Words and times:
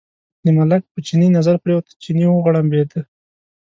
د 0.43 0.45
ملک 0.57 0.83
په 0.93 0.99
چیني 1.07 1.27
نظر 1.37 1.55
پرېوت، 1.63 1.85
چیني 2.01 2.25
وغړمبېد. 2.29 2.91